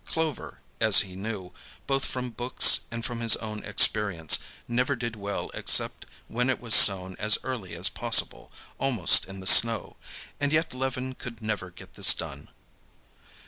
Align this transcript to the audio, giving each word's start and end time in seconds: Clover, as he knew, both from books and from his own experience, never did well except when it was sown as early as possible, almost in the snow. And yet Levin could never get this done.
Clover, 0.03 0.61
as 0.79 1.01
he 1.01 1.15
knew, 1.15 1.51
both 1.85 2.05
from 2.05 2.31
books 2.31 2.79
and 2.89 3.05
from 3.05 3.19
his 3.19 3.35
own 3.35 3.63
experience, 3.63 4.39
never 4.67 4.95
did 4.95 5.15
well 5.15 5.51
except 5.53 6.07
when 6.27 6.49
it 6.49 6.59
was 6.59 6.73
sown 6.73 7.15
as 7.19 7.37
early 7.43 7.75
as 7.75 7.87
possible, 7.87 8.51
almost 8.79 9.25
in 9.27 9.41
the 9.41 9.45
snow. 9.45 9.97
And 10.39 10.51
yet 10.51 10.73
Levin 10.73 11.13
could 11.13 11.39
never 11.39 11.69
get 11.69 11.93
this 11.93 12.15
done. 12.15 12.47